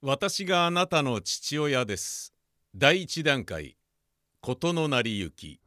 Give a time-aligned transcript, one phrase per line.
[0.00, 2.32] 私があなたの父親です。
[2.72, 3.76] 第一段階。
[4.40, 5.60] 事の成り行き。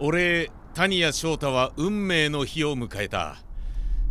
[0.00, 3.38] 俺谷谷翔太は運命の日を迎えた。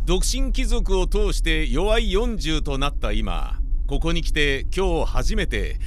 [0.04, 5.78] 独身貴族を通して弱い40となった今ここに来て今日初めて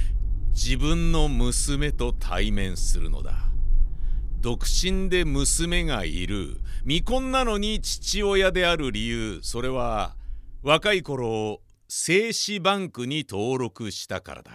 [0.52, 3.43] 自分の娘と対面するのだ。
[4.44, 6.58] 独身で娘がいる。
[6.82, 9.40] 未婚なのに父親である理由。
[9.42, 10.16] それは
[10.62, 14.52] 若い頃精子バンクに登録したからだ。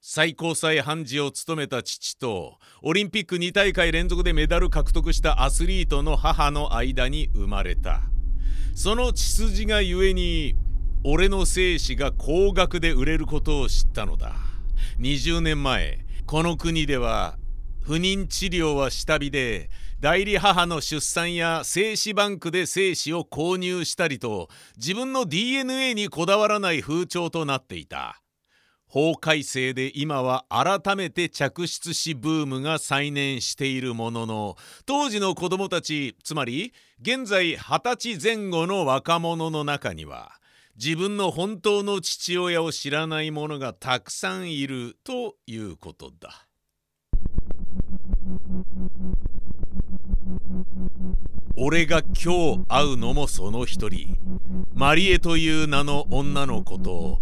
[0.00, 8.02] 最高裁判事を務めた父とオリンピック2大会連続でメダル獲得したアスリートの母の間に生まれた。
[8.76, 10.54] その血筋がゆえに
[11.02, 14.36] 俺の精子が高額で売れることを知ったのだ。
[15.00, 17.36] 20年前この国では
[17.86, 19.68] 不妊治療は下火で
[20.00, 28.22] 代理母の出産や精子バンクで精子を購入したりと自分の DNA にこだわらない風潮となっていた
[28.86, 40.32] 法改正で今は改めて嫡出子ブームが再燃しているものの当時の子供たちつまり現在20歳前後の若者の中には
[40.76, 46.46] 自分の本当の父親を知らない者がたくさんいるということだ。
[51.56, 54.18] 俺が今日会うのもその一人。
[54.74, 57.20] マリエという名の女の子と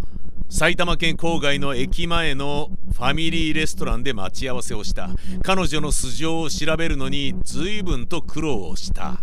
[0.49, 5.11] 埼玉県郊外の駅前のファミリーレストランで待ち合わせをした。
[5.43, 9.21] 彼女の素性を調べるのに随分と苦労をした。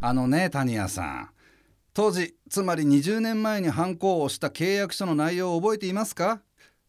[0.00, 1.30] あのね谷谷さん。
[1.92, 6.40] 当時つまり20年前に犯行をした契約書の内容を覚えていますか？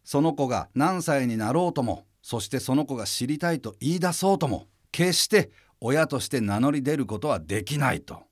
[0.04, 2.04] その子が何歳になろうとも。
[2.22, 8.22] そしてその子が知りたいと言い出そうとも決して親として名乗り出ることはできないと。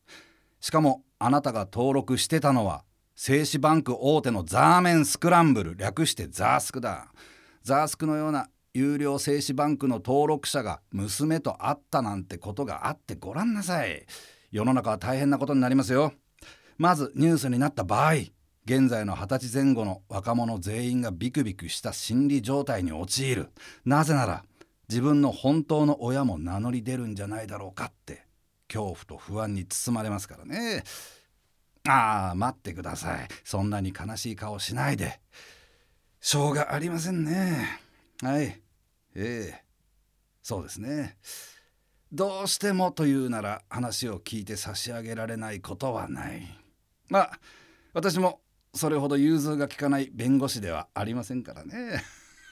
[0.61, 2.85] しかもあなたが登録してたのは
[3.17, 7.13] 精子バンク大手のザーメンスクランブル略してザースクだ。
[7.63, 14.07] ザースクのような有料精子バンクの登録者が娘と会ったなんてことがあってごらんなさい。
[14.53, 16.13] 世の中は大変なことになりますよ。
[16.79, 18.15] まずニュースになった場合
[18.65, 23.51] 現在の二十歳前後の若者全員がビクビクした心理状態に陥る。
[23.85, 24.45] なぜなら
[24.89, 28.25] 自分の本当の親も名乗り出るんじゃないだろうかって
[28.69, 30.85] 恐怖と不安に包まれますからね。
[31.89, 33.29] ああ待ってください。
[33.45, 35.21] そんなに悲しい顔しないで。
[36.21, 37.81] しょうがありませんね。
[38.23, 38.61] はい。
[39.15, 39.65] ええ。
[40.43, 41.17] そうですね。
[42.13, 46.43] どうしてもというなら話を聞いて差し上げられないことはない。
[47.09, 47.41] まあ
[47.95, 48.41] 私も
[48.75, 52.03] それほど融通が利かない弁護士ではありませんからね。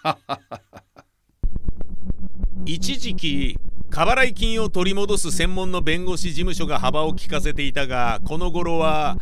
[2.67, 3.59] 一時期
[3.91, 9.17] 過払い金を取り戻す専門の弁護士事務所が幅を利かせていたがこの頃は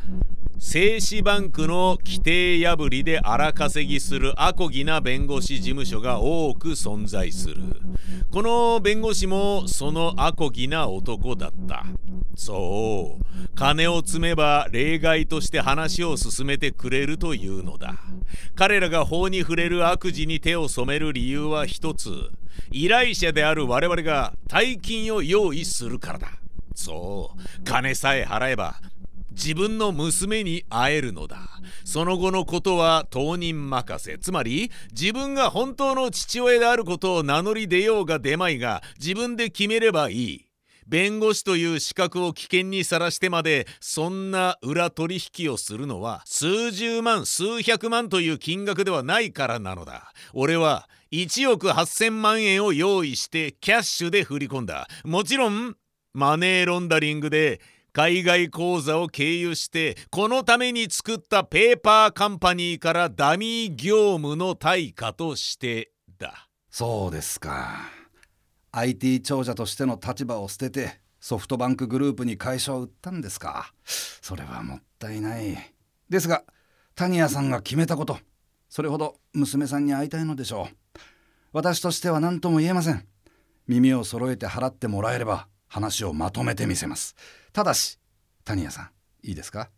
[0.58, 7.56] 精子バンクの規定破りで荒稼ぎするアコギな弁護士事務所が多く存在する。
[8.32, 11.84] この弁護士もそのアコギな男だった。
[12.34, 13.54] そう。
[13.54, 17.94] 金を積めば例外として話を進めてくれるというのだ。
[18.54, 22.30] 彼らが法に触れる悪事に手を染める理由は一つ。
[22.70, 26.28] 依頼者である我々が大金を用意するからだ。
[26.74, 28.76] そう金さえ払えば
[29.30, 31.38] 自分の娘に会えるのだ。
[31.84, 34.18] その後のことは当人任せ。
[34.18, 40.46] つまり自分が本当の父親であることを名乗り出ようが出まいが自分で決めればいい。
[40.86, 50.12] 弁護士という資格を危険にさらしてまでそんな裏取引をするのは数十万数百万という金額ではないからなのだ。
[50.32, 54.86] 俺は1億8000万円を用意してキャッシュで振り込んだ。
[55.02, 55.74] もちろん
[56.12, 57.62] マネーロンダリングで
[57.94, 66.48] 海外口座を経由してこのために作ったペーパーカンパニーからダミー業務の対価としてだ。
[66.68, 67.78] そうですか。
[68.72, 73.72] IT 長者としての立場を捨ててソフトバンクグループに会社を売ったんですか。
[73.84, 75.56] それはもったいない。
[76.10, 76.44] ですが
[76.94, 78.18] 谷谷さんが決めたこと。
[78.68, 80.85] それほど娘さんに会いたいのでしょう。
[81.56, 83.06] 私としては何とも言えません。
[83.66, 87.16] 耳を揃えて払ってもらえれば話をまとめてみせます。
[87.54, 87.98] ただし
[88.44, 88.90] 谷谷さん
[89.26, 89.70] いいですか？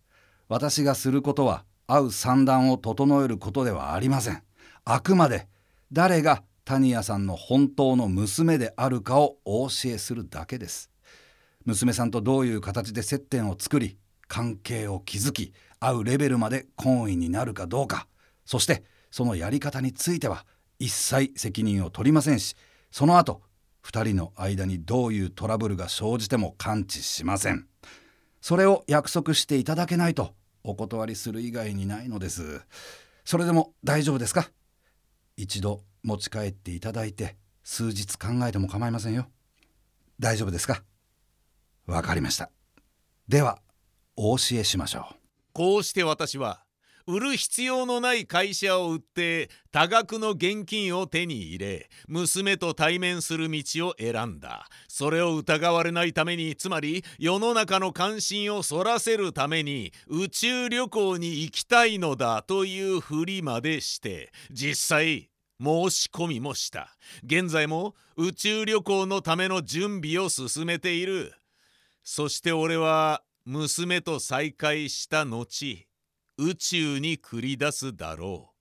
[0.49, 4.43] 私がすることは会う算段を整えることではありません。
[4.85, 5.47] あくまで
[5.93, 10.91] 誰が谷谷さんの本当の娘であるかをお教えするだけです。
[11.65, 18.09] 娘さんとどういう形で接点を作り関係を築き会うレベルまで懇意になるかどうか。
[18.45, 18.83] そして
[19.13, 20.45] そのやり方については
[20.79, 22.57] 一切責任を取りませんし
[22.91, 23.43] その後
[23.85, 27.67] 2人の間にどういうトラブルが生じても感知しません。
[28.41, 32.61] それを約束していただけないとお断りする以外にないのです。
[33.25, 34.51] それでも大丈夫ですか？
[35.37, 39.27] 一度持ち帰っていただいて数日考えても構いませんよ。
[40.21, 40.83] 大丈夫ですか？
[41.87, 42.51] わかりました。
[43.27, 43.59] では
[44.17, 45.15] お教えしましょう。
[45.55, 46.63] こうして私は
[47.09, 54.69] 売る必要のない会社を売って多額の現金を手に入れ娘と対面する道を選んだ。
[54.89, 66.95] それを疑われないためにつまり世の中の関心をそらせるために宇宙旅行に行きたいのだというふりまでして実際申し込みもした。
[67.25, 71.33] 現在も宇宙旅行のための準備を進めている。
[72.05, 75.88] そして俺は娘と再会した後
[76.39, 78.53] 宇宙に繰り出すだろ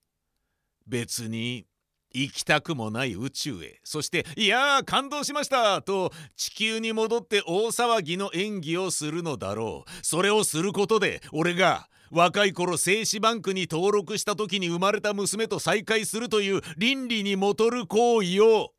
[0.88, 1.68] う別に
[2.12, 18.74] 行きたくもない宇宙へそして「いやー感動しました!」と地球に戻って大騒ぎの演技をするのだろうそれをすることで俺が若い頃精子バンクに登録した時に生まれた娘と再会するという倫理にもとる行為を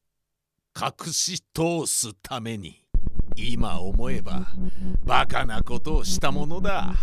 [0.74, 2.82] 隠し通すために
[3.36, 4.48] 今思えば
[5.04, 6.94] バカなことをしたものだ。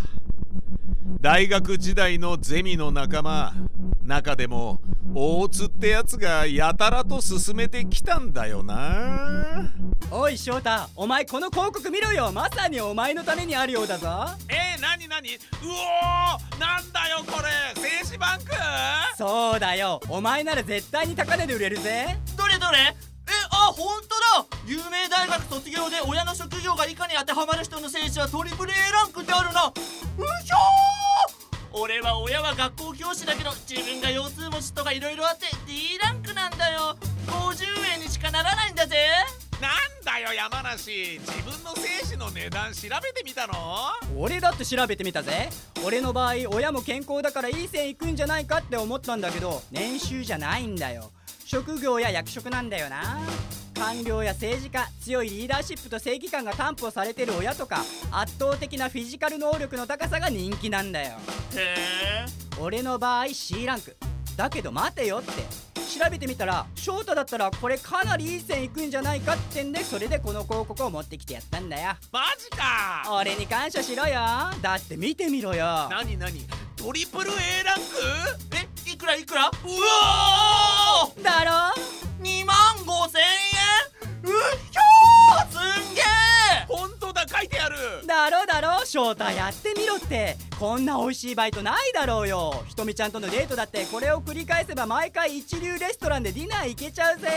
[1.20, 3.52] 大学時代のゼミの仲間
[4.04, 4.80] 中でも
[5.14, 9.72] 大津ってやつがやたらと進めてきたんだよな。
[10.10, 12.30] おい翔太お前この広告見ろよ。
[12.32, 14.26] まさにお前のためにあるようだぞ。
[14.48, 15.34] えー、なになに？
[15.34, 17.80] うおーなんだよこれ。
[17.80, 18.52] 精子バンク？
[19.16, 20.00] そうだよ。
[20.08, 22.18] お前なら絶対に高値で売れるぜ。
[22.36, 22.94] どれどれ？
[22.94, 23.15] え
[23.68, 24.46] あ本当だ。
[24.64, 31.80] 有名大学卒業で親の職業が以下に当てはまる人の選手はトリプル A ランクってあるなうひょー！
[31.80, 36.96] 俺は親は学校教師だけど自分が腰痛持ちとか色々あって D ランクなんだよ。
[37.26, 37.64] 50
[37.94, 38.96] 円にしかならないんだぜ。
[39.60, 41.18] なんだよ山梨。
[41.20, 43.54] 自分の精子の値段調べてみたの？
[44.16, 45.50] 俺だって調べてみたぜ。
[45.84, 51.10] 俺の場合親も健康だからいい線いくんじゃないかって思ったんだけど年収じゃないんだよ
[51.48, 53.20] 職業や役職なんだよな。
[53.72, 61.10] 官僚や政治家強いリーダーシップと正義感が担保されてる親とか圧倒的なフィジカル能力の高さが人気なんだよ。
[61.54, 61.76] へ
[62.26, 62.60] え。
[62.60, 63.96] 俺の場合 C ランク。
[64.36, 65.30] だけど待てよって。
[65.86, 71.92] 調べてみたら翔太だったらこれかなりいい線いくんじゃないかってんでそれでこの広告を持ってきてやったんだよ。
[72.10, 73.04] マジか。
[73.20, 74.14] 俺に感謝しろよ。
[74.60, 75.88] だって見てみろよ。
[75.88, 76.44] なになに
[76.74, 78.56] トリプル A ランク？
[78.56, 78.65] え？
[78.96, 79.42] いくらいくら？
[79.42, 81.22] うわー！
[81.22, 81.50] だろ
[82.22, 83.28] ？2万5千円？
[84.22, 84.30] うっ
[84.70, 85.52] ひょー！
[85.52, 86.04] すんげえ
[86.66, 87.76] 本当だ書いてある。
[88.06, 88.46] だろ？
[88.46, 88.86] だろ？
[88.86, 90.38] 翔太やってみろって。
[90.58, 92.64] こんな美味しいバイトないだろうよ。
[92.68, 97.28] ひとみちゃんとのデートだってこれを繰り返せば毎回一流レストランでディナー行けちゃうぜ。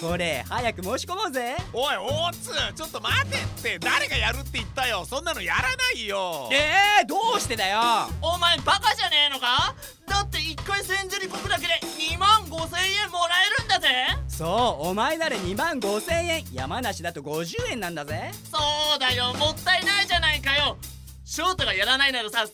[0.00, 1.56] これ早く申し込もうぜ。
[1.72, 2.52] おい大津！
[2.76, 3.78] ちょっと待てって。
[3.80, 5.04] 誰がやるって言ったよ。
[5.04, 6.48] そんなのやらないよ。
[6.52, 7.80] えー、どうしてだよ？
[8.22, 9.74] お前バカじゃねえのか？
[10.12, 11.80] だって1回千釣りこくだけで
[12.12, 13.88] 2万5千円もらえるんだぜ。
[14.28, 16.44] そうお前なら2万5千円。
[16.52, 18.30] 山梨だと50円なんだぜ。
[18.50, 18.58] そ
[18.94, 19.32] うだよ。
[19.34, 20.76] もったいないじゃないかよ。
[21.24, 22.52] 翔太がやらないならさ静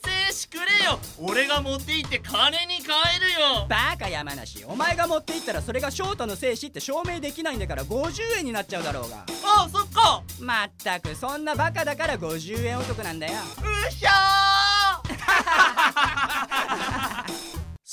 [0.48, 1.00] 止くれよ。
[1.18, 3.66] 俺が持って行って金に換えるよ。
[3.68, 9.16] バカ山梨お前が持っていったらそれが翔太の精子って証明できないんだから50円になっちゃうだろうが。
[9.44, 10.22] ああそっか。
[10.38, 13.32] まったくそんなバカだから50円お得なんだよ。
[13.32, 17.24] うっひゃー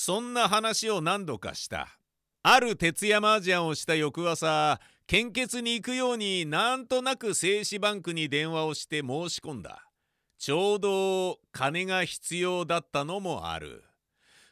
[0.06, 1.88] そんな話を何度かした。
[2.44, 9.90] ある徹夜麻雀をした翌朝献血に行くようになんとなく精子バンクに電話をして申し込んだ。
[10.38, 13.84] ちょうど金が必要だったのもある。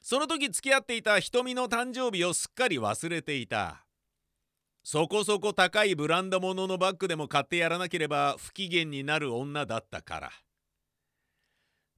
[0.01, 3.85] その時付き合っていた瞳の誕生日をすっかり忘れていた。
[4.83, 10.31] そこそこ高いブランド物のバッグでも買ってやらなければ不機嫌になる女だったから。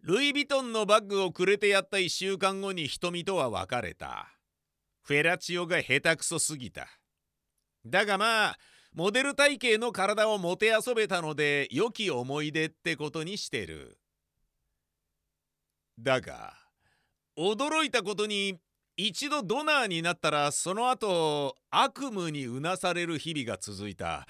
[0.06, 4.28] ルイ・ヴィトンのバッグをくれてやった1週間後に瞳とは別れた。
[5.02, 6.86] フェラチオが下手くそすぎた。
[7.84, 8.58] だがまあ
[8.94, 13.98] モデル体型の体をもてあそべたので良き思い出ってことにしてる。
[15.98, 16.54] だが
[17.36, 18.60] 驚いたことに
[18.98, 24.28] 一度ドナーになったらその後悪夢にうなされる日々が続いた。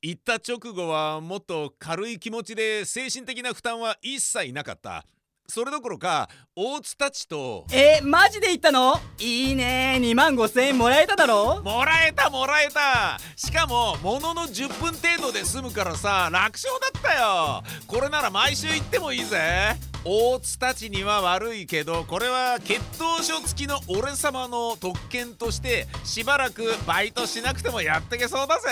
[0.00, 5.04] 行った直後はもっと軽い気持ちで精神的な負担は一切なかった。
[5.50, 7.64] それどころか大津たちと。
[7.72, 9.00] えマジで言ったの？
[9.18, 9.96] いいね。
[9.98, 11.62] 2万5千円もらえただろ？
[11.62, 13.18] もらえたもらえた。
[13.34, 17.62] しかもものの10分程度で済むからさ楽勝だったよ。
[17.86, 19.74] これなら毎週行ってもいいぜ。
[20.04, 28.68] 大津たちには悪いけどこれは血統書付きの俺様の特権としてしばらくバイトしなくてもやってけそうだぜ。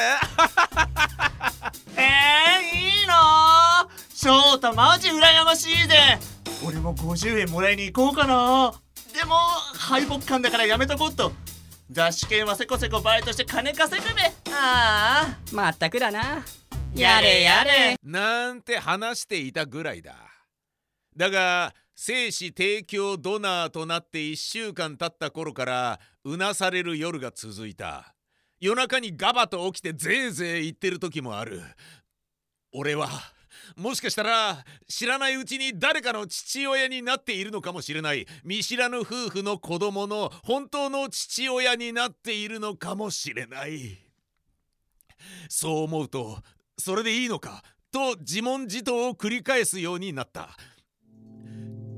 [1.97, 6.19] えー、いいな翔太マジ羨ましいぜ
[6.65, 8.73] 俺も50円もらいに行こうかな。
[9.13, 9.35] でも
[9.75, 11.33] 敗北感だからやめとこうっと。
[11.91, 14.23] 雑誌系はせこせこバイトして金稼ぐべ。
[14.53, 15.39] ああ。
[15.53, 16.45] まったくだな。
[16.95, 17.97] やれやれ。
[18.03, 20.17] なんて話していたぐらいだ。
[21.17, 28.15] だが精子提供ドナーとなって1週間経った頃からうなされる夜が続いた。
[28.61, 31.63] 夜中にガバと起きてぜいぜい言ってる時もある。
[32.73, 33.09] 俺は
[33.77, 38.27] もしかしたら知らないうちに誰かの父親になっているのかもしれない。
[38.45, 43.99] 見知らぬ夫婦の子供の本当の父親になっているのかもしれない。
[45.49, 46.39] そう思うと
[46.79, 47.63] それでいいのか？
[47.91, 50.51] と自問自答を繰り返すようになった。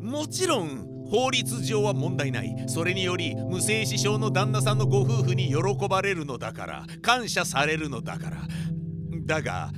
[0.01, 2.55] もちろん法律上は問題ない。
[2.69, 8.37] それにより無精子症の旦那さんのご夫婦に喜ばれるのだから感謝されるのだから。
[9.27, 9.71] だが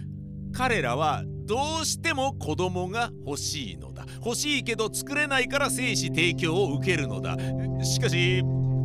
[0.61, 4.05] 彼らはどうしても子供が欲しいのだ。
[4.23, 7.35] 欲しいけど作れないから精子提供を受けるのだ。
[7.83, 8.43] しかし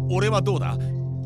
[0.10, 0.78] 俺はどうだ？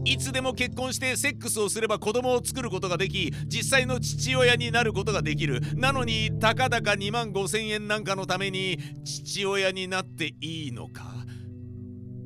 [0.06, 5.62] いつでも結婚してセックスをすれば子供を作ることができ実際の父親になることができる。
[5.76, 11.14] なのにたかだか2万5千円なんかのために父親になっていいのか？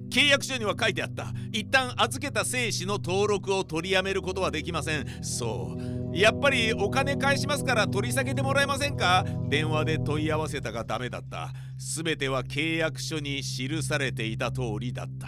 [0.10, 1.34] 契約書には書いてあった。
[1.51, 5.06] 一旦預けた精子の登録を取りやめることはできません。
[5.22, 6.03] そう。
[6.13, 9.25] やっぱりお金返しますから取り下げてもらえませんか？
[9.50, 11.51] 電話で問い合わせたがダメだった。
[11.77, 15.27] 全ては契約書に記されていた通りだった。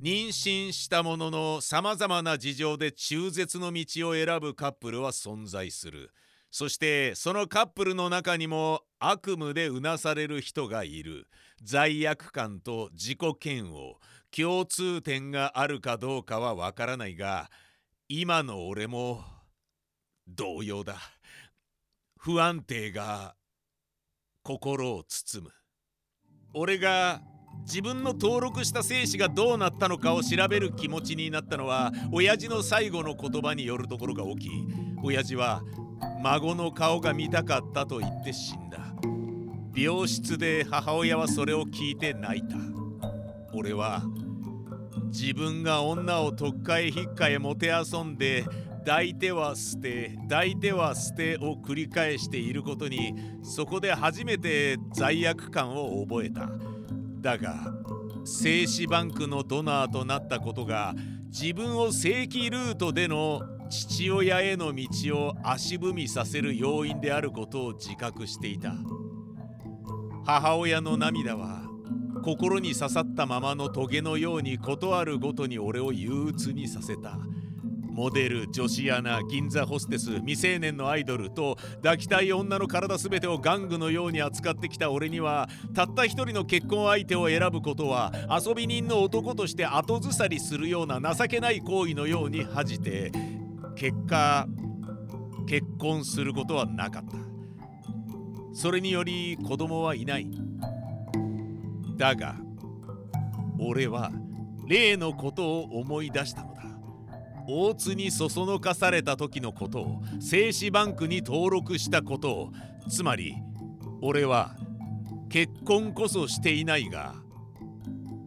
[0.00, 6.12] 妊娠したもののさまざまな事情で中絶の道を選ぶカップルは存在する。
[6.52, 11.26] そしてそのカップルの中にも悪夢でうなされる人がいる。
[11.62, 13.96] 罪悪感と自己嫌悪。
[14.30, 17.50] 共通点があるかどうかはわからないが
[18.14, 19.24] 今の俺も
[20.28, 20.96] 同様だ。
[22.18, 23.34] 不安定が
[24.42, 25.50] 心を包む。
[26.52, 27.22] 俺が
[27.62, 34.50] 自分の登録した精子がどうなったのかを調べる気持ちになったのは親父の最後の言葉によるところが大きい。
[35.02, 35.62] 親父は
[36.22, 38.92] 孫の顔が見たかったと言って死んだ。
[39.74, 42.58] 病室で母親はそれを聞いて泣いた。
[43.54, 44.02] 俺は
[45.12, 48.46] 自分が女をとっかえひっかえもてあそんで
[48.84, 56.48] 抱いては捨て抱いては捨てを繰り返していることにそこで初めて罪悪感を覚えた。
[57.20, 57.72] だが
[58.24, 60.94] 精子バンクのドナーとなったことが
[61.28, 68.74] 自分を正規ルートでの父親への道を足踏みさせる要因であることを自覚していた。
[70.24, 71.71] 母親の涙は
[72.22, 77.18] 心に刺さったままのトゲのように事あるごとに俺を憂鬱にさせた。
[77.92, 93.12] モデル女子アナ銀座ホステス未成年のアイドルと抱きたい女の体全てを玩具のように扱ってきた俺にはたった一人の結婚相手を選ぶことは遊び人の男として後ずさりするような情けない行為のように恥じて
[93.76, 94.46] 結果
[95.46, 97.18] 結婚することはなかった。
[98.54, 100.41] それにより子供はいない。
[102.02, 102.34] だが
[103.60, 104.10] 俺は
[104.66, 106.64] 例のことを思い出したのだ。
[107.46, 112.52] 大津にそそのかされた時のことを精子バンクに登録したことを。
[112.88, 113.36] つまり
[114.00, 114.56] 俺は
[115.28, 117.14] 結婚こそしていないが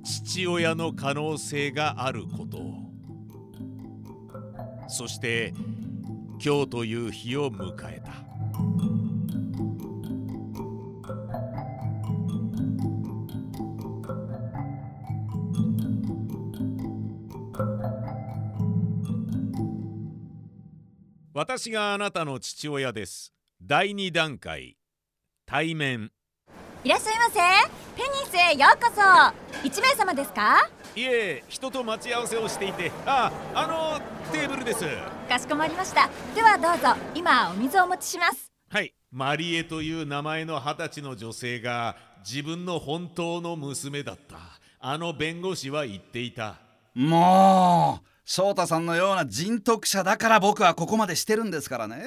[0.05, 2.75] 父親の可能性があることを。
[4.87, 5.53] そして
[6.41, 8.94] 今日という日を迎えた。
[21.47, 23.31] 私があなたの父親です。
[23.61, 24.77] 第2段階。
[25.45, 26.09] 対面。
[26.83, 27.35] いらっしゃいませ。
[27.95, 28.99] ペニースへようこそ。
[29.59, 30.67] 1名様ですか？
[30.95, 32.91] いえ人と待ち合わせをしていて。
[33.05, 34.85] ああのテーブルです。
[35.29, 36.09] かしこまりました。
[36.33, 36.99] ではどうぞ。
[37.13, 38.51] 今お水をお持ちします。
[38.71, 38.95] はい。
[39.11, 41.95] マリエという名前の二十歳の女性が
[42.27, 44.37] 自分の本当の娘だった。
[44.79, 46.55] あの弁護士は言っていた。
[46.95, 52.03] もう翔太さんのような人徳者だから僕はここまでしてるんですからね。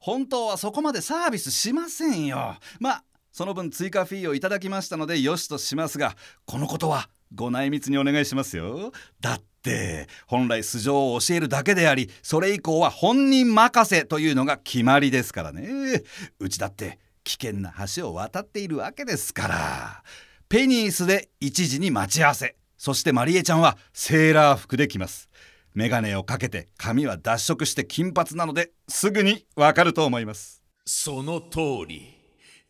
[0.00, 2.56] 本当はそこまでサービスしませんよ。
[2.78, 8.92] まあその分追加フィーをいただきましたのでよしとしますがこのことはご内密にお願いしますよ。
[9.20, 16.02] だって本来素性を教えるだけでありそれ以降は本人任せというのが決まりですからね。
[16.38, 20.02] うちだって危険な橋を渡っているわけですから。
[20.48, 22.54] ペニースで1時に待ち合わせ。
[22.78, 25.28] そしてマリエちゃんはセーラー服で来ます。
[25.76, 30.62] メガネをかけて髪は脱色して金髪なのですぐにわかると思います。
[30.86, 32.16] その通り。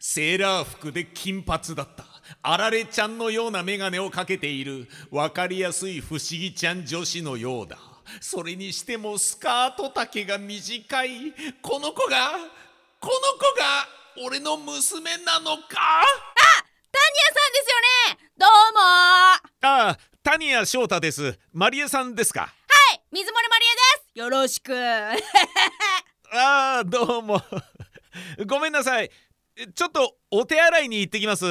[0.00, 2.04] セーラー服で金髪だった。
[2.42, 4.88] あられちゃんのような眼鏡をかけている。
[5.12, 7.78] 分かりやすい不思議ちゃん女子のようだ。
[8.20, 11.32] それにしてもスカート丈が短い。
[11.62, 12.32] この子が
[12.98, 13.12] この子
[13.56, 15.62] が俺の娘なのか？
[15.62, 18.28] タニアさんですよね。
[18.36, 18.80] どうも。
[18.80, 21.38] ああ谷谷翔太です。
[21.52, 22.40] マリエさんですか？
[22.40, 22.55] はい
[23.16, 24.18] 水森マリエです。
[24.18, 24.76] よろしく。
[26.34, 27.42] ああどうも。
[28.46, 29.10] ごめんなさい。
[29.74, 31.46] ちょっとお手洗いに行ってきます。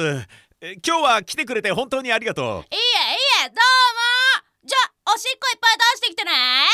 [0.86, 2.62] 今日は来てくれて本当にありがとう。
[2.62, 2.80] いえい
[3.46, 3.60] えどうも。
[4.62, 6.68] じゃあおしっこいっぱい出してきてね。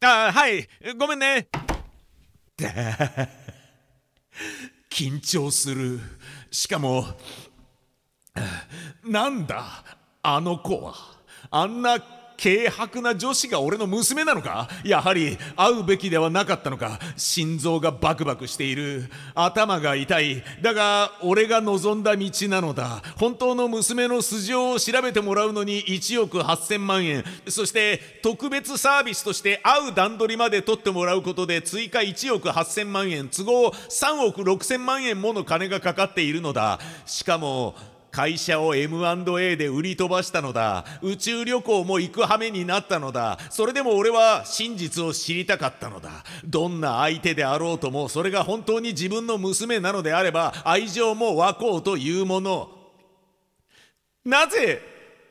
[0.08, 0.66] あはい。
[0.96, 1.48] ごめんね。
[4.88, 6.00] 緊張する。
[6.50, 7.06] しかも
[9.04, 9.84] なんだ
[10.22, 10.94] あの子は。
[11.50, 14.68] あんな軽薄な女子が俺の娘なのか？
[14.84, 17.00] やはり会うべきではなかったのか？
[17.16, 19.10] 心臓がバクバクしている。
[19.34, 20.44] 頭が痛い。
[20.62, 23.02] だが俺が望んだ道なのだ。
[23.16, 27.24] 本当の娘の素性を調べてもらうのに1億8000万円。
[27.48, 33.28] そして特別サービスとして会う段取りまで取ってもらうことで追加1億8000万円。
[33.28, 36.78] 都合3億6000万円もの金がかかっているのだ。
[37.04, 37.74] しかも
[38.10, 40.84] 会社を M&A で売り飛ばしたのだ。
[41.02, 43.38] 宇宙旅行も行く羽目になったのだ。
[43.50, 46.24] それでも俺は真実を知りたかったのだ。
[46.44, 52.70] どんな相手であろうともそれが本当に自分の娘なのであれば愛情も湧こうというもの。
[54.24, 54.80] なぜ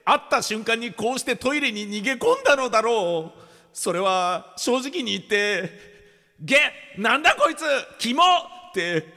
[0.06, 3.40] 会った瞬間にこうしてトイレに逃げ込んだのだろう。
[3.74, 5.98] それは正直に言って
[6.40, 6.58] 「ゲ
[6.98, 7.64] なんだこいつ
[8.00, 8.24] キモ!」
[8.72, 9.14] って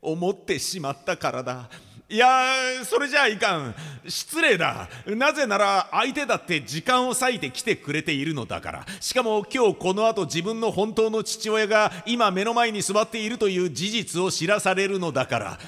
[0.00, 1.68] 思ってしまったからだ。
[2.10, 2.54] いや
[2.86, 3.74] それじゃあいかん。
[4.08, 4.88] 失礼だ。
[5.06, 8.86] なぜなら相手だって時間を割いて来てくれているのだから。
[8.98, 15.58] しかも今日この後自分の本当の父親が今目の前に座っているという事実を知らされるのだから。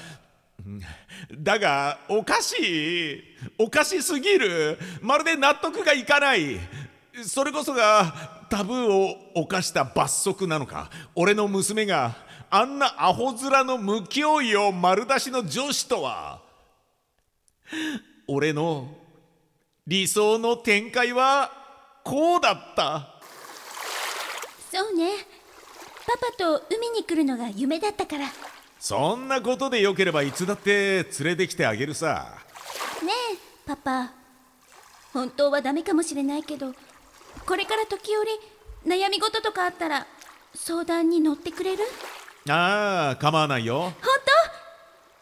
[1.31, 2.55] だがおかし
[3.13, 3.23] い
[3.59, 4.79] おかしすぎる。
[4.99, 6.59] まるで納得がいかない。
[7.23, 10.89] それこそがタブーを犯した罰則なのか。
[11.13, 12.15] 俺の娘が
[12.53, 16.41] あんなアホ面の無教養丸出しの女子とは
[18.27, 18.89] 俺の
[19.87, 21.49] 理想の展開は
[22.03, 23.07] こうだった。
[24.69, 25.11] そうね。
[26.05, 28.25] パパと海に来るのが夢だったから。
[28.25, 28.31] ね
[28.79, 32.37] そんなことでよければいつだって連れてきてあげるさ。
[33.01, 34.11] えパパ。
[35.13, 36.73] 本当はダメかもしれないけど
[37.45, 38.29] これから時折
[38.85, 40.07] 悩み事とかあったら
[40.55, 41.83] 相談に乗ってくれる？
[42.49, 43.81] ああ構わないよ。
[43.81, 44.09] 本当？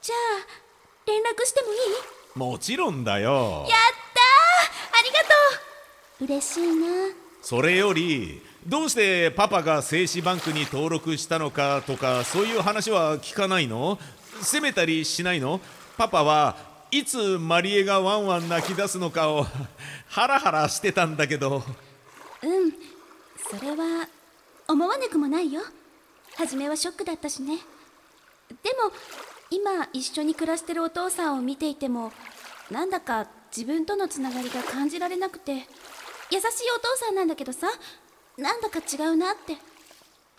[0.01, 1.79] じゃあ連絡してもいい？
[2.36, 3.65] もちろんだよ。
[3.69, 3.79] やっ
[4.13, 4.99] たー！
[4.99, 5.25] ありがと
[6.21, 6.25] う。
[6.25, 7.13] 嬉しいな。
[7.41, 13.99] それよりどうしてパパが精子バンクに登録したのかとかそういう話は聞かないの？
[14.41, 15.60] 責めたりしないの？
[15.97, 16.55] パパは
[16.91, 19.45] いつマリエがワンワン泣き出すのかを
[20.08, 21.63] ハラハラしてたんだけど。
[22.43, 22.71] うん
[23.51, 24.08] それは
[24.67, 25.62] 思わなくもないよ
[26.39, 27.58] 初めはショックだったしね。
[28.63, 28.93] でも
[29.52, 32.13] 今一緒に暮らしてるお父さんを見ていても
[32.71, 35.65] なんだか自分とのつながりが感じられなくて優しい
[36.32, 37.67] お父さんなんだけどさ
[38.38, 39.58] なんだか違うなって。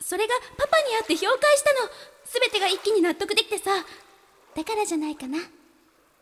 [0.00, 1.90] それがパパに会って評価したの。
[2.24, 3.70] 全てが一気に納得できてさ。
[4.56, 5.38] だからじゃないかな。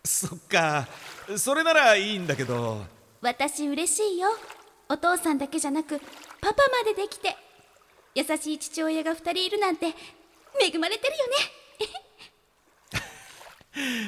[0.04, 0.88] そっか。
[1.36, 2.84] それならいいんだけど。
[3.20, 4.30] 私嬉しいよ。
[4.88, 6.00] お父さんだけじゃなく
[6.40, 7.36] パパまでできて
[8.18, 9.94] 優しい父親が2人いるなんて
[10.60, 11.36] 恵まれてるよね。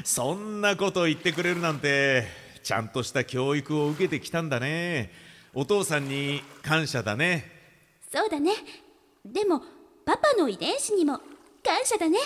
[0.04, 2.26] そんなこと言ってくれるなんて
[2.64, 5.12] ちゃんとした教育を受けてきたんだね。
[5.54, 7.48] お父さんに感謝だね。
[8.12, 8.52] そうだね。
[9.24, 9.62] でも
[10.04, 11.20] パパの遺伝子にも
[11.62, 12.18] 感謝だね。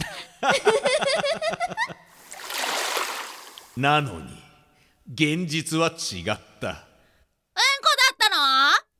[3.78, 4.36] なのに
[5.10, 6.28] 現実は違った。
[6.28, 6.72] うんこだ
[8.12, 8.36] ったの？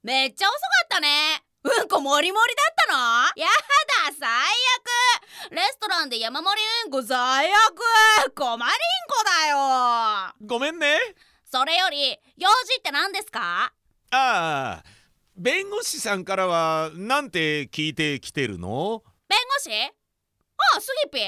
[0.03, 2.99] めっちゃ遅かったねうんこもりもりだったの？
[3.37, 4.29] やだ最
[5.51, 5.53] 悪。
[5.53, 8.35] レストランで山盛りうんこ最悪。
[8.35, 8.66] 困りん
[9.09, 10.35] こだよ。
[10.47, 10.99] ごめんね。
[11.44, 13.73] それより用事って何ですか？
[14.11, 14.85] ああ
[15.37, 19.03] 弁護士さんからはなんて聞いてきてるの？
[19.29, 19.71] 弁護士？
[20.77, 21.25] あスギピー？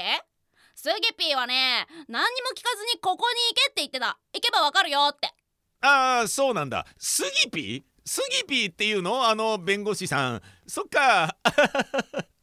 [0.75, 4.17] スギピーはね何にも聞かずにここに行けって言ってた。
[4.33, 5.33] 行けばわかるよって。
[5.81, 6.85] ああそうなんだ。
[6.97, 7.90] スギピー？
[8.05, 9.27] スギピーっていうの？
[9.27, 10.41] あの弁護士さん。
[10.67, 11.35] そっか。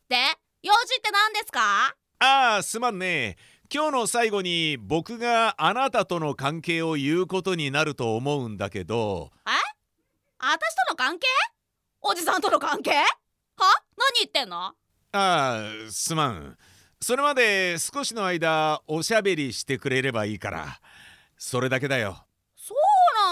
[0.09, 0.17] で
[0.63, 1.95] 用事って何ですか？
[2.21, 3.37] ああすまんね。
[3.73, 9.31] 今日の最後に僕があなたとの関係を言うことになると思うんだけど。
[9.47, 9.51] え？
[10.39, 11.27] 私との関係？
[12.01, 12.93] おじさんとの関係？
[12.93, 13.05] は？
[13.97, 14.59] 何言ってんの？
[14.67, 14.75] あ
[15.13, 16.57] あすまん。
[17.01, 20.81] それまで少しの間おしゃべりしてくれればいいから。
[21.37, 22.25] それだけだよ。
[22.57, 22.75] そ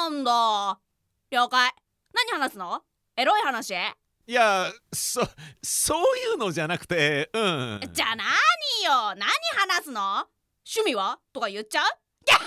[0.09, 0.79] うなんだ。
[1.31, 1.71] 了解
[2.17, 2.83] 何話すの？
[3.17, 3.75] エロい話？
[4.29, 5.21] いやそ
[5.63, 7.81] そういうのじゃなくてうん。
[7.93, 8.27] じゃあ何
[8.85, 9.15] よ。
[9.15, 9.29] 何
[9.71, 10.27] 話すの？
[10.65, 11.19] 趣味は？
[11.33, 11.85] とか言っちゃう？
[12.27, 12.41] マジ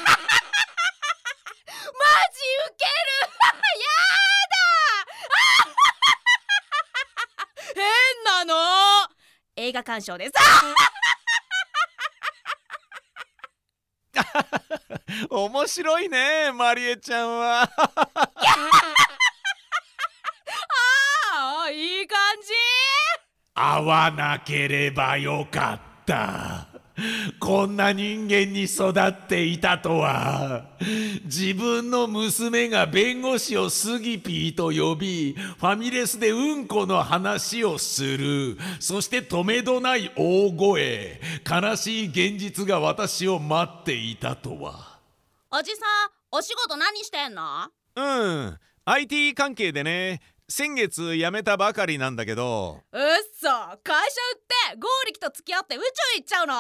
[2.68, 2.92] ウケる。
[3.80, 3.86] や
[4.50, 4.58] だ。
[8.44, 9.08] 変なの。
[9.56, 10.34] 映画鑑賞です。
[15.30, 17.70] 面白いねマリエちゃんはあ
[21.66, 22.50] あいい感じ
[23.62, 26.68] 会わなければよかった。
[27.40, 30.66] こんな人間に育っていたとは
[31.24, 38.58] 自分の娘が弁護士をスギピーと呼びファミレスでうんこの話をする。
[38.80, 45.00] そして止めどない大声悲しい現実が私を待っていたとは。
[45.52, 47.70] おじさんお仕事何してんの？
[47.96, 52.82] うん IT 関係でね先月辞めたばかりなんだけど。
[52.92, 53.02] うっ
[53.40, 54.38] そ会社売
[54.74, 55.86] ってゴーリキと付き合って宇宙
[56.18, 56.56] 行っちゃうの？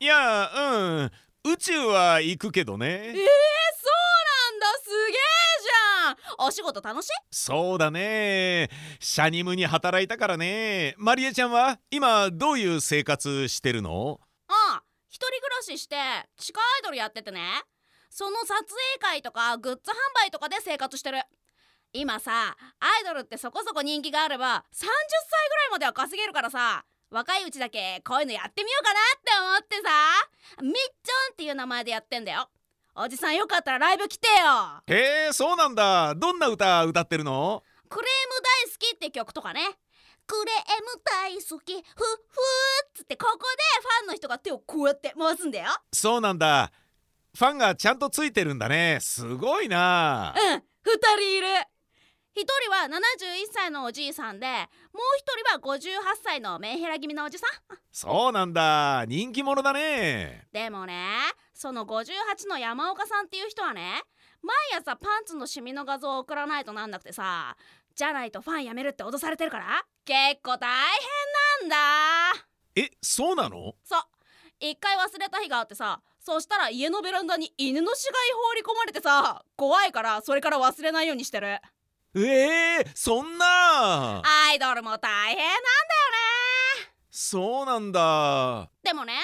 [0.00, 1.10] いやうん。
[1.52, 2.86] 宇宙は行くけどね。
[2.86, 4.66] えー、そうなんだ。
[4.82, 5.18] すげえ
[5.62, 6.48] じゃん。
[6.48, 7.10] お仕事楽しい？
[7.30, 8.70] そうだね。
[8.98, 10.94] シャニムに働いたからね。
[10.96, 14.20] マリエちゃんは今どういう生活してるの？
[14.48, 15.96] ああ一人暮らしして
[16.38, 17.62] 地下アイドルやっててね。
[18.08, 18.64] その撮影
[19.00, 19.94] 会とかグッズ販
[20.26, 21.20] 売とかで生活してる
[21.96, 26.84] 今さアイドルってそこそこ人気があれば30歳ぐらいまでは稼げるからさ。
[27.10, 30.62] 若いうちだけこういうのやってみようかなって思ってさ。
[30.62, 32.48] みっちょんっていう名前でやってんだよ。
[32.96, 34.82] おじさんよかったらライブ来てよ。
[34.88, 36.16] へえそうなんだ。
[36.16, 37.62] どんな歌歌ってるの？
[37.88, 39.60] クレーム大好きって曲とかね。
[40.26, 41.84] クレーム大好きふっふーっ
[42.94, 43.42] つってここで
[43.80, 45.66] ファンの人が手をこうやって回すんだよ。
[45.92, 46.72] そうなんだ。
[47.38, 48.98] ファンがちゃんとついてるんだね。
[49.00, 50.34] すごいな。
[50.36, 51.46] うん二人いる
[52.36, 54.66] 一人は71歳のおじいさんでもう
[55.18, 55.24] 一
[55.60, 57.50] 人は58歳のメンヘラ気味のおじさん。
[57.92, 59.04] そうなんだ。
[59.06, 60.48] 人気者だね。
[60.52, 61.14] でもね
[61.52, 64.02] その58の山岡さんっていう人はね
[64.42, 67.56] 毎朝パンツのシミの画像を送らないとなんなくてさ
[67.94, 70.68] じゃないとファンやめるって脅されてるから結構大
[71.60, 71.76] 変な
[72.32, 72.46] んだ。
[72.74, 73.74] えそうなの？
[73.84, 74.02] そう。
[74.58, 78.16] 一回忘れた日があってさそしたら家のベランダに犬の死骸
[78.48, 81.60] 放り込まれてさ怖いからそれから忘れないようにしてる
[82.16, 84.22] えー、そんな。
[84.24, 85.56] アイドルも大変なんだよ
[86.86, 86.94] ね。
[87.10, 88.70] そうなんだ。
[88.82, 89.14] でもね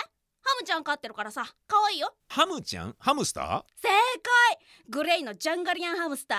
[0.43, 2.13] ハムちゃん飼ってるからさ可愛いよ。
[2.29, 2.97] ハムちゃん？
[2.99, 3.63] ハムスター？
[3.81, 4.59] 正解。
[4.89, 6.35] グレイのジャンガリアンハムスタ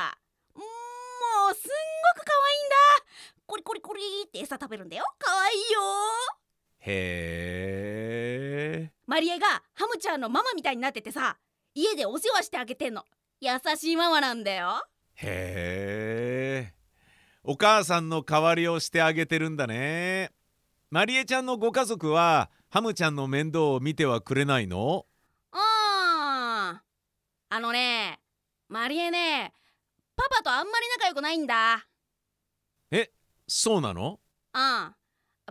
[0.56, 0.60] ー。
[0.60, 0.66] も
[1.52, 2.76] うすんごく可愛いんだ。
[3.46, 5.06] コリコリコリって餌食べるんだよ。
[5.20, 5.80] 可愛いよ。
[6.80, 6.90] へ
[8.88, 11.38] えマリエがハムちゃんのママみたいになっててさ
[11.74, 13.06] 家でお世話してあげてんの。
[13.40, 14.84] 優しいママなんだよ。
[15.16, 16.01] へえ
[17.44, 20.32] お母さんの代わりをしてあげてるんだね。
[20.92, 25.08] マリエちゃんのご家族はハムちゃんの面倒を見てはくれないの？
[25.52, 25.62] うーん。
[27.50, 28.20] あのね
[28.70, 29.54] マリエね
[30.16, 31.88] パパとあんまり仲良くないんだ。
[32.92, 33.10] え
[33.48, 34.20] そうなの？
[34.54, 34.96] うん。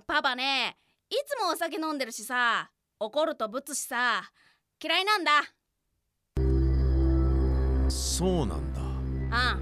[0.07, 0.77] パパね
[1.11, 4.31] いつもお酒飲んでるしさ怒るとぶつしさ
[4.81, 5.33] 嫌いなんだ。
[7.89, 8.81] そうなんだ。
[9.55, 9.57] う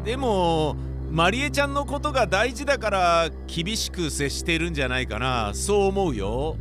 [0.00, 0.02] ん。
[0.02, 0.76] でも
[1.14, 5.52] マリエちゃんのことが大事だから厳しく接してるんじゃないかな。
[5.54, 6.56] そう思うよ。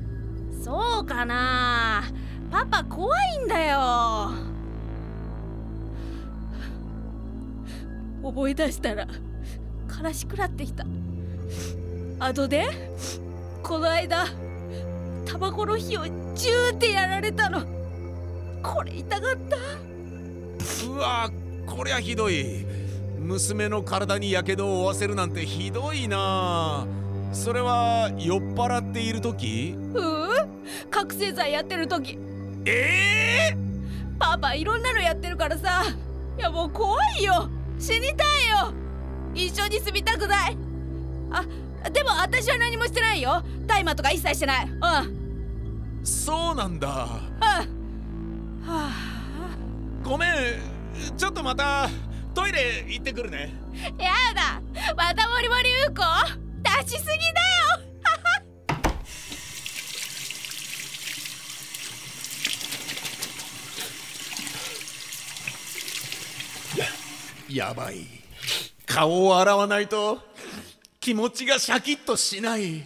[0.64, 2.04] そうかな。
[2.52, 4.30] パパ怖いんだよ。
[8.22, 9.08] 思い出したら
[10.04, 10.86] 悲しくなってきた。
[12.20, 12.68] あとで
[13.64, 14.28] この間
[15.26, 17.64] タバコの火をジューってやられたの。
[18.62, 19.58] これ痛かった。
[20.88, 21.28] うわ
[21.66, 22.68] こりゃひどい
[23.24, 26.86] 娘の体にやけどを負わせるなんてひどいな。
[27.32, 29.76] それは酔っ払っている時？
[29.76, 30.30] うん。
[30.90, 32.20] 覚醒剤やってる時。
[32.66, 33.58] ええ
[34.20, 35.84] パパいろんなのやってるからさ。
[36.38, 37.50] いやもう怖いよ。
[37.80, 38.18] 死にたい
[38.50, 38.74] よ。
[39.34, 40.58] 一緒に住みたくない。
[41.32, 41.46] あ
[41.90, 43.44] でも私は何もしてないよ。
[43.66, 44.66] 大麻とか一切してない。
[44.66, 44.74] うん。
[45.18, 45.24] うん
[46.06, 46.88] そうなんだ。
[46.90, 47.66] はあ。
[50.04, 50.30] ごめん。
[51.18, 51.90] ちょっとまた
[52.34, 53.54] トイレ行ってくるね。
[53.98, 54.62] やだ。
[54.96, 56.04] またモリモリうこ？
[56.84, 57.84] 出しすぎだよ。
[67.50, 68.08] やばい。
[68.86, 70.20] 顔を洗わないと
[71.00, 72.84] 気持ちがシャキッとしない。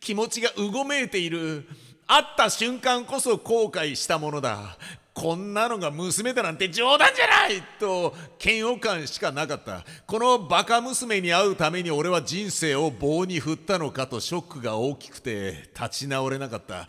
[0.00, 1.66] 気持ちがうごめいている。
[2.06, 4.76] 会った瞬間こそ後悔したものだ。
[5.14, 9.84] こんなのが娘だなんて冗談じゃないと嫌悪感しかなかった。
[10.06, 16.88] このバカ娘に会うために俺は人生を棒に振ったのかとショックが大きくて立ち直れなかった。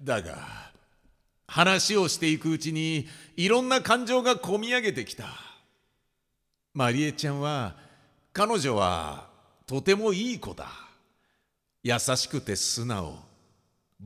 [0.00, 0.36] だが
[1.48, 5.26] 話をしていくうちにいろんな感情がこみ上げてきた。
[6.72, 7.74] マリエちゃんは
[8.32, 9.26] 彼女は
[9.66, 10.68] とてもいい子だ。
[11.82, 13.18] 優しくて素直。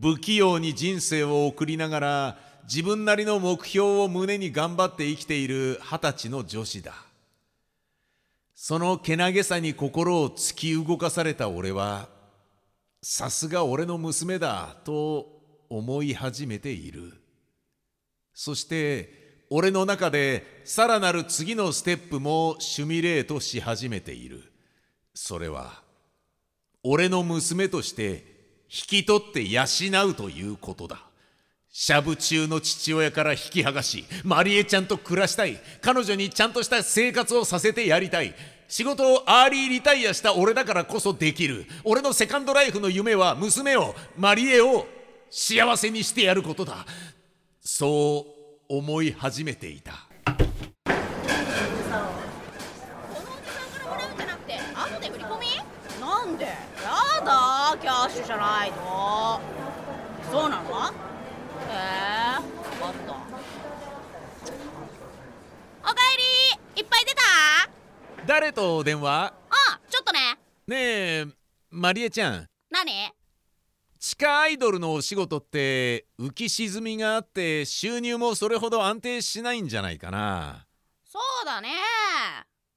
[0.01, 6.95] 不器用に人生を送りながら自分なりの目標を胸に頑張って生きている二十歳の女子だ。
[8.55, 12.09] そのけなげさに心を突き動かされた俺は
[13.03, 17.15] さすが俺の娘だと思い始めている。
[18.33, 24.45] そして俺の中でさらなる次のステップもシュミレートし始めている。
[25.13, 25.83] それは
[26.85, 29.65] 俺の娘として引き取って養
[30.07, 31.10] うということだ。
[31.73, 35.57] しゃぶ中の父親から引き剥がしマリエちゃんと暮らしたい。
[35.81, 38.35] 彼女にちゃんとした生活をさせてやりたい。
[38.67, 41.67] 仕事をアーリーリタイアした俺だからこそできる。
[41.85, 44.85] 俺のセカンドライフの夢は娘をマリエを
[45.31, 46.85] 幸せにしてやることだ。
[47.61, 48.27] そ
[48.69, 49.93] う思い始めていた。
[49.93, 50.49] このお
[51.79, 55.47] じさんからもらうんじゃなくて後で振り込み？
[56.01, 56.47] なんで？
[56.47, 56.53] や
[57.25, 59.41] だキャッシュじゃないと
[60.33, 60.65] そうなの
[61.63, 61.77] へえ
[62.81, 62.93] 分かっ
[65.80, 67.23] たおかえりいっぱい出た？
[68.25, 69.35] 誰と電話？
[69.51, 70.39] あちょっとね。
[70.69, 71.27] ねえ
[71.69, 72.47] マリエちゃん。
[72.71, 72.93] 何？
[73.99, 80.65] 地下アイドルのお仕事って浮き沈みがあって収入もそれほど安定しないんじゃないかな。
[81.05, 81.71] そうだね。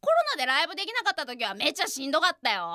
[0.01, 2.67] コロナでライブできなかった時はめっちゃしんどかったよ。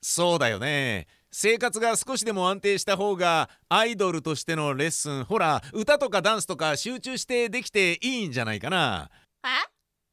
[0.00, 1.08] そうだよね。
[1.32, 9.10] 生活が少しでも安定した方がアイドルとしてのレッスンほら歌とかダンスとか集中してできていいんじゃないかな
[9.44, 9.48] え？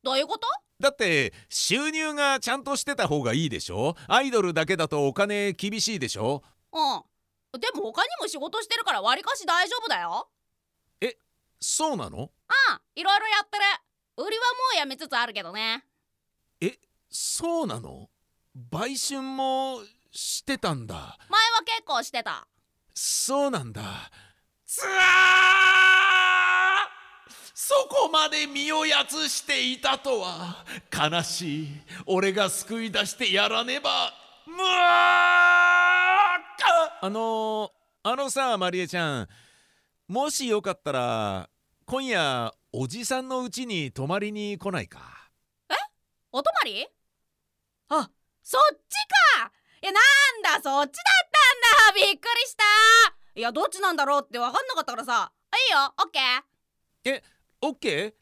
[0.04, 0.48] どういうこと？
[0.80, 3.96] だって収入がちゃんとしてた方がいいでしょ？
[4.08, 6.44] アイドルだけだとお金厳しいでしょ？
[6.74, 7.60] うん。
[7.60, 10.30] でも他にも仕事してるからわりかし大丈夫だよ。
[11.62, 12.18] そうなの？
[12.18, 12.30] うん。
[12.96, 13.64] いろいろやってる。
[14.18, 15.84] 売りはもうやめつつあるけどね。
[16.62, 16.78] え
[17.10, 18.10] そうなの？
[18.72, 19.80] 売春も
[20.12, 21.18] してたんだ。
[21.30, 22.48] 前は結構してた。
[22.94, 24.12] そうなんだ。
[24.68, 26.75] つあ
[27.58, 31.68] そこまで身をやつしていたとは悲しい。
[32.06, 34.14] 俺が救い出してやらねば。
[34.46, 36.36] むわ
[37.02, 37.72] あの
[38.04, 39.30] あのさマリエちゃん
[40.10, 41.50] もしよかったら
[41.86, 45.00] 今夜おじさんの家に泊まりに来ないか？
[46.34, 46.86] お泊まり？
[47.88, 48.10] あ
[48.44, 48.96] そっち
[49.40, 49.52] か。
[49.82, 50.00] いやな
[50.52, 51.30] んだそっちだっ
[51.94, 51.96] たんだ。
[51.96, 52.64] びっくりした。
[53.34, 55.32] いやどっちなんだろうって分かんなかったからさ。
[55.52, 56.44] あいいよオッケー。
[57.18, 58.14] オッケー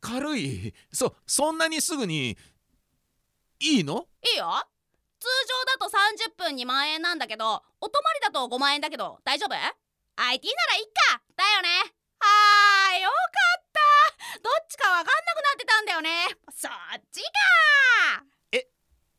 [0.00, 0.74] 軽い？
[0.92, 2.36] そそんなにすぐに
[3.60, 4.06] いいの？
[4.22, 4.52] いいよ。
[5.18, 11.22] 通常だと30分2万円なんだけどお泊まりだと5万円だけど大丈夫 ?IT ならいっか。
[11.36, 11.68] だよね。
[12.20, 13.14] あーよか
[13.58, 14.40] った。
[14.40, 15.12] どっちかわかんなくな
[15.54, 16.10] ってたんだよね。
[16.50, 16.72] そっ
[17.10, 18.24] ちか。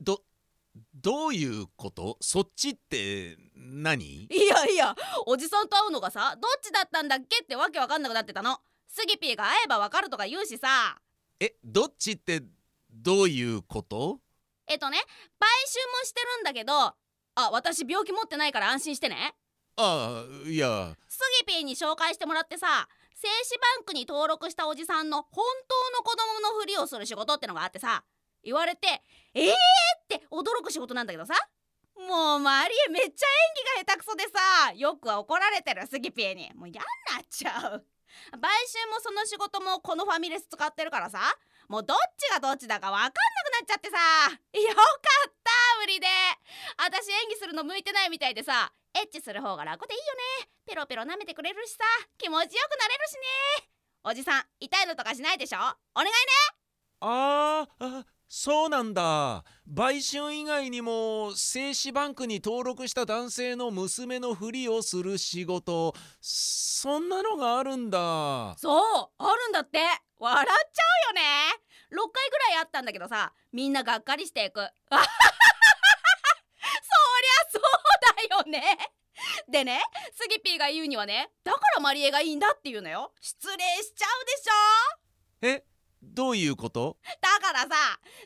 [0.02, 0.22] ど
[0.94, 2.18] どういうこと？
[2.22, 4.26] そっちって何？
[4.26, 8.60] いやいやおじさんと会うのがさどっちだったんだっけってわけわかんなくなってたの
[8.98, 10.98] スギピーが会えばわかるとか言うしさ。
[11.42, 12.42] えどっちって
[12.90, 14.22] どういうこと？
[14.68, 16.96] えっとね売春もしてるんだけどあ
[17.52, 19.36] 私病気持ってないから安心してね。
[19.76, 20.96] ああいや。
[21.10, 28.06] スギピーに紹介してもらってさ精子バンクに登録したおじさんの本当の子供のふりをする仕事ってのがあってさ
[28.46, 29.04] 言われて
[29.36, 29.56] 「えー!」っ
[30.08, 31.34] て驚く仕事なんだけどさ。
[31.98, 33.14] もうマリエめっちゃ演
[33.84, 36.50] 技が下手くそでさよく怒られてるスギピーに。
[36.54, 37.86] もう嫌になっちゃう
[38.34, 41.20] 売春もその仕事もこのファミレス使ってるからさ。
[41.68, 43.98] もうどっちがどっちだか分かんなくなっちゃってさ。
[44.60, 44.82] よか
[45.30, 46.08] った無理で。
[46.78, 48.72] 私演技するの向いてないみたいでさ。
[48.94, 50.06] エッチする方が楽でいいよ
[50.44, 50.50] ね。
[50.68, 51.84] ペロペロ舐めてくれるしさ。
[52.18, 53.14] 気持ちよくなれるし
[53.64, 53.70] ね。
[54.04, 55.58] おじさん痛いのとかしないでしょ？
[55.58, 55.62] お
[55.98, 56.12] 願いね。
[57.02, 59.44] あーあそうなんだ。
[59.68, 65.94] 売春以外にも精子バンクに登録した男性の娘のふりをする仕事。
[66.22, 68.56] そんなのがあるんだ。
[68.58, 69.80] そうあるんだって。
[70.18, 71.22] 笑っちゃうよね。
[71.92, 74.60] 6回ぐらいあったんだけどさみんながっかりしていく。
[74.90, 75.06] そりゃ
[77.52, 77.62] そう
[78.20, 78.78] だよね。
[79.48, 79.82] でね
[80.14, 83.14] スギピーが言うにはねだからマリエがいいんだって言うのよ。
[83.22, 84.52] 失礼しちゃうでしょ。
[85.48, 85.75] え
[86.16, 86.98] どういうこと？
[87.22, 87.68] だからさ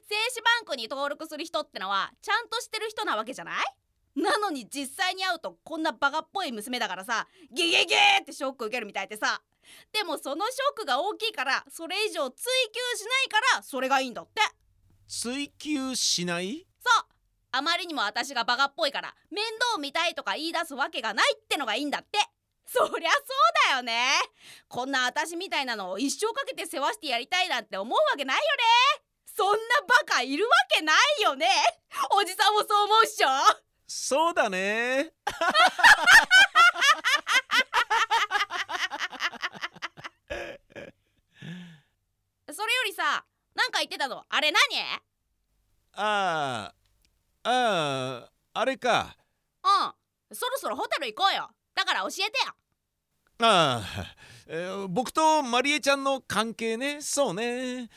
[0.08, 3.66] 精子バンクに登録する人ってのはちゃんとしてる人なわけじゃない？
[4.16, 9.42] なのに実際に会うとこんなバカっぽい娘だからさゲゲゲーってショック受けるみたいでさ。
[9.92, 14.42] でもそのショックが大きいからそれ以上追求しないからそれがいいんだって。
[15.08, 16.66] 追求しない？
[16.80, 17.06] そう。
[17.52, 22.20] あまりにも私がバカっぽいから面倒見たいとか言い出すわけがないってのがいいんだって
[22.72, 23.22] そりゃそう
[23.68, 24.12] だよね。
[24.68, 29.04] こんな私みたいなのを一生かけて世話してやりたいなんて思うわけないよね。
[29.26, 31.48] そんなバカいるわけないよね。
[32.16, 33.28] おじさんもそう思うっしょ。
[33.88, 35.14] そうだね。
[42.52, 44.26] それよりさなんか言ってたの？
[44.30, 44.60] あれ何？
[45.94, 46.72] あ
[47.44, 49.18] ああああれか。
[49.64, 50.36] うん。
[50.36, 51.50] そろそろホテル行こうよ。
[51.74, 52.54] だから教えてよ
[53.42, 54.16] ああ、
[54.48, 57.02] えー僕とマリエちゃんの関係ね。
[57.02, 57.90] そうね。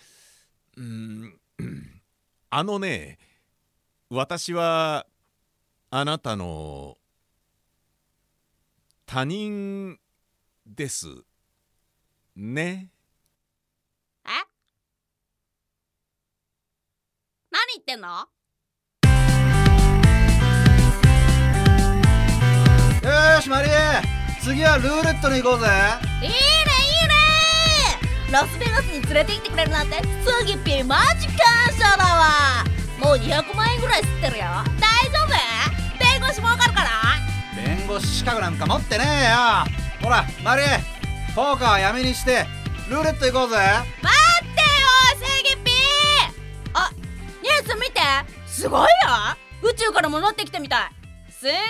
[0.76, 1.36] うん
[2.48, 3.18] あのね
[4.08, 5.04] 私は
[5.90, 6.96] あなたの
[9.04, 9.98] 他人
[10.64, 11.08] です
[12.36, 12.90] ね。
[14.24, 14.28] え？
[17.50, 18.28] 何言ってんの？
[23.34, 25.68] よしマリエ次はルーレットに行こうぜ。
[26.20, 26.32] いいねいい
[27.06, 28.32] ね。
[28.32, 31.36] ラスベガスに連れて行ってくれるなんてスギピーマジ感
[31.78, 32.64] 謝だわ。
[32.98, 34.44] もう200万円ぐらい吸ってるよ。
[34.80, 35.32] 大丈夫？
[36.00, 36.90] 弁護士儲かるから
[37.56, 39.38] 弁護士資格なんか持ってねえよ。
[40.02, 40.80] ほらマリエ
[41.36, 42.44] ポーカーはやめにして
[42.90, 43.56] ルーレット行こうぜ。
[44.02, 44.66] 待ってよ
[45.24, 45.74] スギピー。
[46.74, 46.90] あ
[47.42, 48.00] ニュース見て。
[48.48, 48.88] すごいよ。
[49.62, 50.90] 宇宙から戻ってきたみたい。
[51.30, 51.60] すごいね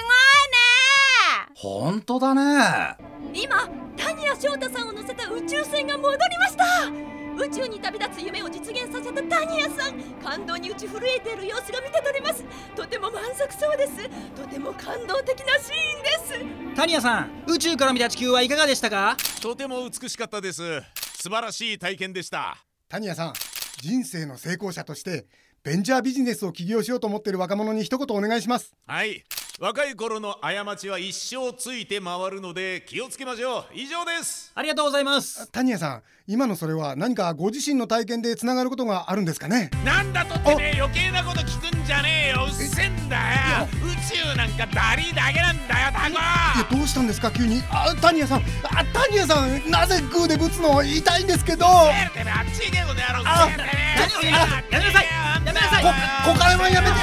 [1.63, 2.97] ほんとだね。
[3.33, 6.65] 今谷谷翔太さんを乗せた宇宙船が戻りました。
[7.37, 12.43] 宇宙に旅立つ夢を実現させた谷谷さん感動に打ち震えている様子が見て取れます。
[12.75, 14.09] とても満足そうです。
[14.35, 16.75] とても感動的なシーンです。
[16.75, 19.17] タニアさん宇宙から見た地球はいかがでしたか？
[19.41, 20.81] とても美しかったです。
[21.17, 22.57] 素晴らしい体験でした。
[22.89, 23.35] タニヤさん
[23.81, 25.27] 人生の成功者として
[25.63, 28.75] ベンチャービジネスを起業しようと思っている若者に一言お願いします。
[28.85, 29.23] はい
[29.63, 33.65] 若い頃の過ちは一生ついて回るので気をつけましょう。
[33.75, 34.51] 以上です。
[34.57, 35.47] ありがとうございます。
[35.53, 39.71] タニヤさん今のそれは何かご自身の体験でつながることがあるんですかね？
[39.85, 42.45] なんだとってね余計なこと聞くんじゃねえよ。
[42.45, 43.69] うっせんだよ。
[43.87, 46.21] 宇宙なんかダリだけなんだよタいや
[46.69, 47.31] どうしたんですか？
[47.31, 47.63] 急に。
[47.71, 48.41] あタニヤさん。
[48.65, 51.67] あタニヤさんなぜグーでぶつの痛いんですけど？
[51.67, 51.71] コ
[52.19, 53.23] てめえあっち行けこの野郎。
[53.47, 56.95] せえてめやめなさいやめなさいこコカヤマンやめて